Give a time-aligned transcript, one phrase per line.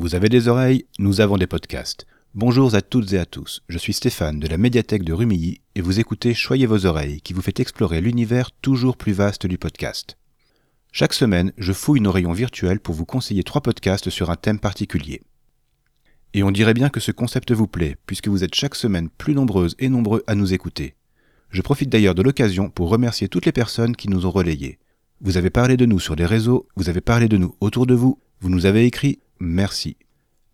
[0.00, 2.06] Vous avez des oreilles, nous avons des podcasts.
[2.32, 5.80] Bonjour à toutes et à tous, je suis Stéphane de la médiathèque de Rumilly et
[5.80, 10.16] vous écoutez Choyez vos oreilles qui vous fait explorer l'univers toujours plus vaste du podcast.
[10.92, 14.60] Chaque semaine, je fouille nos rayons virtuels pour vous conseiller trois podcasts sur un thème
[14.60, 15.20] particulier.
[16.32, 19.34] Et on dirait bien que ce concept vous plaît, puisque vous êtes chaque semaine plus
[19.34, 20.94] nombreuses et nombreux à nous écouter.
[21.50, 24.78] Je profite d'ailleurs de l'occasion pour remercier toutes les personnes qui nous ont relayés.
[25.20, 27.94] Vous avez parlé de nous sur les réseaux, vous avez parlé de nous autour de
[27.94, 29.96] vous, vous nous avez écrit, merci.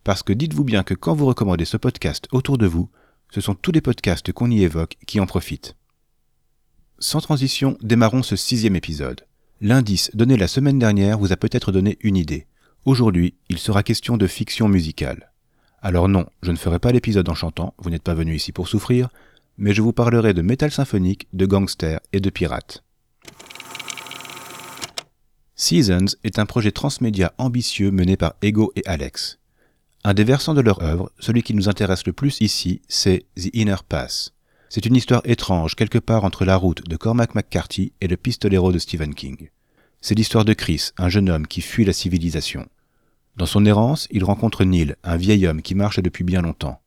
[0.05, 2.89] Parce que dites-vous bien que quand vous recommandez ce podcast autour de vous,
[3.31, 5.77] ce sont tous les podcasts qu'on y évoque qui en profitent.
[6.99, 9.27] Sans transition, démarrons ce sixième épisode.
[9.61, 12.47] L'indice donné la semaine dernière vous a peut-être donné une idée.
[12.85, 15.33] Aujourd'hui, il sera question de fiction musicale.
[15.83, 18.69] Alors non, je ne ferai pas l'épisode en chantant, vous n'êtes pas venu ici pour
[18.69, 19.09] souffrir,
[19.59, 22.84] mais je vous parlerai de métal symphonique, de gangsters et de pirates.
[25.57, 29.39] Seasons est un projet transmédia ambitieux mené par Ego et Alex.
[30.03, 33.51] Un des versants de leur œuvre, celui qui nous intéresse le plus ici, c'est The
[33.55, 34.35] Inner Pass.
[34.69, 38.73] C'est une histoire étrange quelque part entre la route de Cormac McCarthy et le pistolero
[38.73, 39.49] de Stephen King.
[40.01, 42.67] C'est l'histoire de Chris, un jeune homme qui fuit la civilisation.
[43.37, 46.81] Dans son errance, il rencontre Neil, un vieil homme qui marche depuis bien longtemps.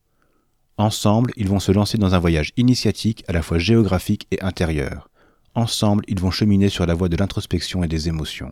[0.77, 5.09] Ensemble, ils vont se lancer dans un voyage initiatique à la fois géographique et intérieur.
[5.57, 8.51] Ensemble, ils vont cheminer sur la voie de l'introspection et des émotions.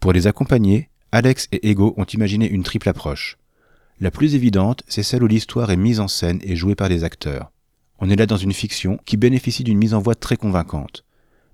[0.00, 3.38] Pour les accompagner, Alex et Ego ont imaginé une triple approche.
[4.00, 7.04] La plus évidente, c'est celle où l'histoire est mise en scène et jouée par des
[7.04, 7.52] acteurs.
[8.00, 11.04] On est là dans une fiction qui bénéficie d'une mise en voix très convaincante.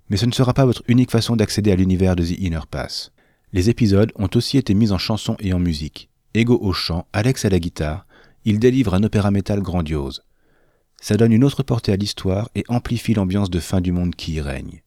[0.09, 3.11] Mais ce ne sera pas votre unique façon d'accéder à l'univers de The Inner Pass.
[3.51, 6.09] Les épisodes ont aussi été mis en chanson et en musique.
[6.33, 8.07] Ego au chant, Alex à la guitare,
[8.43, 10.23] ils délivrent un opéra métal grandiose.
[11.03, 14.35] Ça donne une autre portée à l'histoire et amplifie l'ambiance de fin du monde qui
[14.35, 14.83] y règne.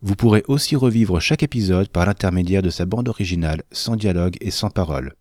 [0.00, 4.52] Vous pourrez aussi revivre chaque épisode par l'intermédiaire de sa bande originale, sans dialogue et
[4.52, 5.16] sans parole.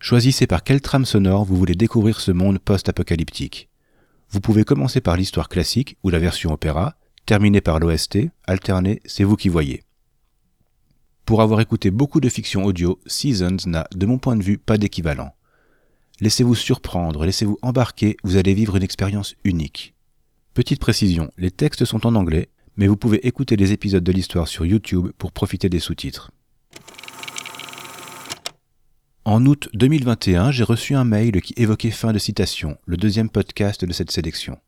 [0.00, 3.70] Choisissez par quelle trame sonore vous voulez découvrir ce monde post-apocalyptique.
[4.28, 9.24] Vous pouvez commencer par l'histoire classique ou la version opéra, terminer par l'OST, alterner, c'est
[9.24, 9.82] vous qui voyez.
[11.24, 14.76] Pour avoir écouté beaucoup de fiction audio, Seasons n'a, de mon point de vue, pas
[14.76, 15.32] d'équivalent.
[16.20, 19.94] Laissez-vous surprendre, laissez-vous embarquer, vous allez vivre une expérience unique.
[20.54, 24.48] Petite précision, les textes sont en anglais, mais vous pouvez écouter les épisodes de l'histoire
[24.48, 26.30] sur YouTube pour profiter des sous-titres.
[29.26, 33.84] En août 2021, j'ai reçu un mail qui évoquait Fin de citation, le deuxième podcast
[33.84, 34.58] de cette sélection.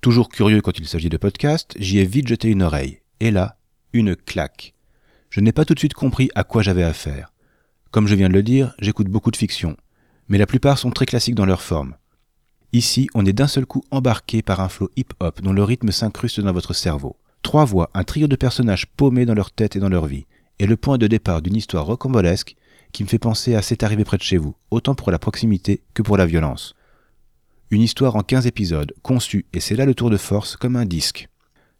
[0.00, 3.00] Toujours curieux quand il s'agit de podcast, j'y ai vite jeté une oreille.
[3.20, 3.58] Et là,
[3.92, 4.74] une claque.
[5.30, 7.32] Je n'ai pas tout de suite compris à quoi j'avais affaire.
[7.92, 9.76] Comme je viens de le dire, j'écoute beaucoup de fiction,
[10.28, 11.94] mais la plupart sont très classiques dans leur forme.
[12.72, 16.40] Ici, on est d'un seul coup embarqué par un flow hip-hop dont le rythme s'incruste
[16.40, 17.16] dans votre cerveau.
[17.42, 20.26] Trois voix, un trio de personnages paumés dans leur tête et dans leur vie,
[20.58, 22.56] et le point de départ d'une histoire rocambolesque
[22.92, 25.82] qui me fait penser à C'est arrivé près de chez vous, autant pour la proximité
[25.94, 26.74] que pour la violence.
[27.70, 30.86] Une histoire en 15 épisodes, conçue, et c'est là le tour de force, comme un
[30.86, 31.28] disque.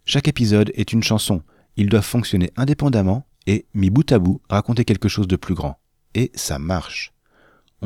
[0.05, 1.43] Chaque épisode est une chanson,
[1.77, 5.79] ils doivent fonctionner indépendamment et, mis bout à bout, raconter quelque chose de plus grand.
[6.15, 7.13] Et ça marche.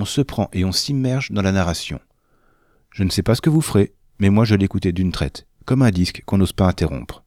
[0.00, 2.00] On se prend et on s'immerge dans la narration.
[2.90, 5.82] Je ne sais pas ce que vous ferez, mais moi je l'écoutais d'une traite, comme
[5.82, 7.22] un disque qu'on n'ose pas interrompre.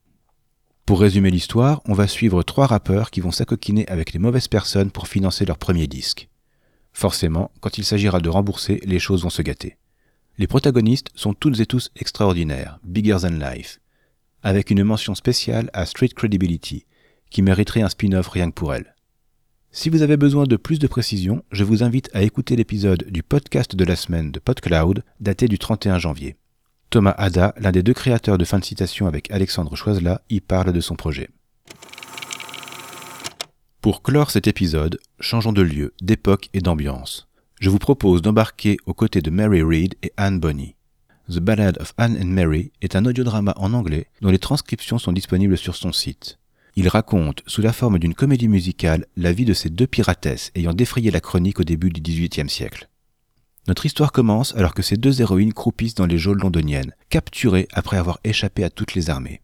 [0.87, 4.89] Pour résumer l'histoire, on va suivre trois rappeurs qui vont s'acoquiner avec les mauvaises personnes
[4.89, 6.29] pour financer leur premier disque.
[6.93, 9.77] Forcément, quand il s'agira de rembourser, les choses vont se gâter.
[10.39, 13.81] Les protagonistes sont toutes et tous extraordinaires, bigger than life,
[14.41, 16.87] avec une mention spéciale à Street Credibility,
[17.29, 18.95] qui mériterait un spin-off rien que pour elle.
[19.75, 23.23] Si vous avez besoin de plus de précision, je vous invite à écouter l'épisode du
[23.23, 26.35] podcast de la semaine de PodCloud, daté du 31 janvier.
[26.91, 30.73] Thomas Ada, l'un des deux créateurs de Fin de citation avec Alexandre Choisela, y parle
[30.73, 31.31] de son projet.
[33.81, 37.27] Pour clore cet épisode, changeons de lieu, d'époque et d'ambiance.
[37.59, 40.75] Je vous propose d'embarquer aux côtés de Mary Read et Anne Bonny.
[41.31, 45.13] The Ballad of Anne and Mary est un audiodrama en anglais dont les transcriptions sont
[45.13, 46.37] disponibles sur son site.
[46.75, 50.73] Il raconte, sous la forme d'une comédie musicale, la vie de ces deux piratesses ayant
[50.73, 52.89] défrayé la chronique au début du XVIIIe siècle.
[53.67, 57.97] Notre histoire commence alors que ces deux héroïnes croupissent dans les geôles londoniennes, capturées après
[57.97, 59.41] avoir échappé à toutes les armées.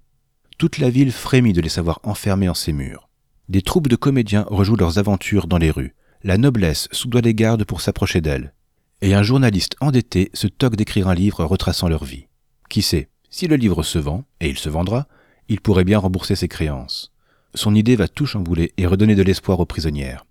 [0.57, 3.09] Toute la ville frémit de les savoir enfermées en ses murs.
[3.47, 5.95] Des troupes de comédiens rejouent leurs aventures dans les rues.
[6.23, 8.53] La noblesse soudoie les gardes pour s'approcher d'elles.
[9.01, 12.27] Et un journaliste endetté se toque d'écrire un livre retraçant leur vie.
[12.69, 15.07] Qui sait, si le livre se vend, et il se vendra,
[15.47, 17.13] il pourrait bien rembourser ses créances.
[17.55, 20.25] Son idée va tout chambouler et redonner de l'espoir aux prisonnières.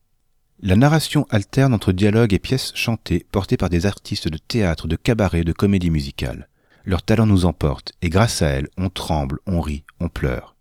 [0.61, 4.97] La narration alterne entre dialogues et pièces chantées portées par des artistes de théâtre, de
[4.97, 6.49] cabaret, de comédie musicale.
[6.85, 10.56] Leur talent nous emporte, et grâce à elle, on tremble, on rit, on pleure.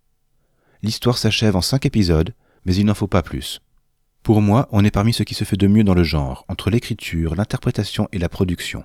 [0.82, 2.34] L'histoire s'achève en cinq épisodes,
[2.64, 3.60] mais il n'en faut pas plus.
[4.22, 6.70] Pour moi, on est parmi ce qui se fait de mieux dans le genre, entre
[6.70, 8.84] l'écriture, l'interprétation et la production.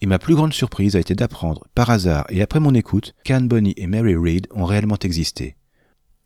[0.00, 3.48] Et ma plus grande surprise a été d'apprendre, par hasard et après mon écoute, qu'Anne
[3.48, 5.56] Bonny et Mary Read ont réellement existé.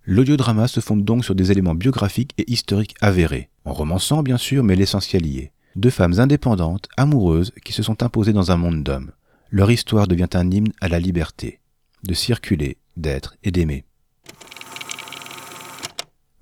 [0.05, 4.64] L'audiodrama se fonde donc sur des éléments biographiques et historiques avérés, en romançant bien sûr,
[4.64, 5.50] mais l'essentiel y.
[5.76, 9.12] Deux femmes indépendantes, amoureuses, qui se sont imposées dans un monde d'hommes.
[9.50, 11.61] Leur histoire devient un hymne à la liberté,
[12.05, 13.85] de circuler, d'être et d'aimer.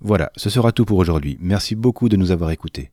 [0.01, 1.37] Voilà, ce sera tout pour aujourd'hui.
[1.41, 2.93] Merci beaucoup de nous avoir écoutés.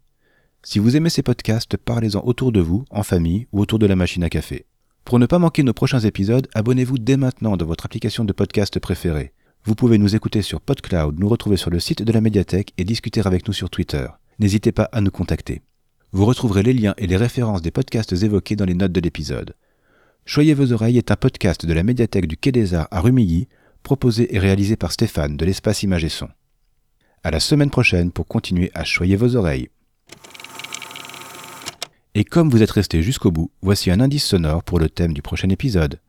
[0.64, 3.96] Si vous aimez ces podcasts, parlez-en autour de vous, en famille ou autour de la
[3.96, 4.66] machine à café.
[5.04, 8.80] Pour ne pas manquer nos prochains épisodes, abonnez-vous dès maintenant dans votre application de podcast
[8.80, 9.32] préférée.
[9.68, 12.84] Vous pouvez nous écouter sur PodCloud, nous retrouver sur le site de la médiathèque et
[12.84, 14.06] discuter avec nous sur Twitter.
[14.38, 15.64] N'hésitez pas à nous contacter.
[16.12, 19.56] Vous retrouverez les liens et les références des podcasts évoqués dans les notes de l'épisode.
[20.24, 23.48] Choyez vos oreilles est un podcast de la médiathèque du Quai des Arts à Rumilly,
[23.82, 26.30] proposé et réalisé par Stéphane de l'espace Image et Son.
[27.24, 29.70] À la semaine prochaine pour continuer à choyer vos oreilles.
[32.14, 35.24] Et comme vous êtes resté jusqu'au bout, voici un indice sonore pour le thème du
[35.24, 36.00] prochain épisode.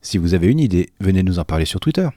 [0.00, 2.08] Si vous avez une idée, venez nous en parler sur Twitter.